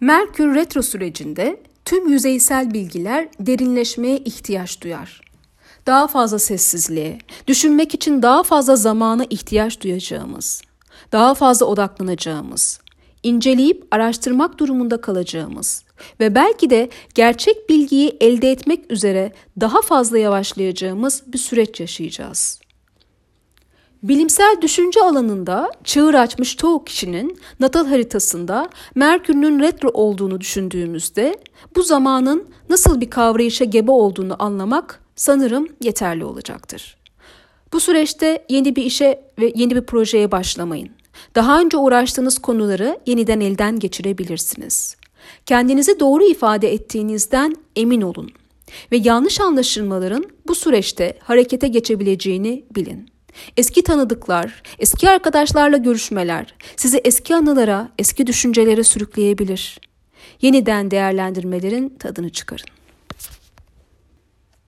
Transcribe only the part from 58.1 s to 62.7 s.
düşüncelere sürükleyebilir. Yeniden değerlendirmelerin tadını çıkarın.